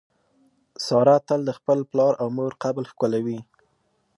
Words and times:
ساره 0.85 1.15
تل 1.27 1.39
د 1.45 1.51
خپل 1.57 1.79
پلار 1.91 2.13
او 2.21 2.27
مور 2.37 2.51
قبر 2.63 2.83
ښکلوي. 2.91 3.39